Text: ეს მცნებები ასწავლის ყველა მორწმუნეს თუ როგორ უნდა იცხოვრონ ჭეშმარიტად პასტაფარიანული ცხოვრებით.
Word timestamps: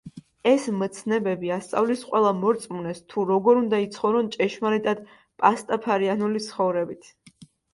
ეს 0.51 0.63
მცნებები 0.77 1.51
ასწავლის 1.55 2.01
ყველა 2.13 2.31
მორწმუნეს 2.39 3.03
თუ 3.15 3.27
როგორ 3.33 3.61
უნდა 3.61 3.83
იცხოვრონ 3.85 4.33
ჭეშმარიტად 4.37 5.05
პასტაფარიანული 5.45 6.43
ცხოვრებით. 6.49 7.13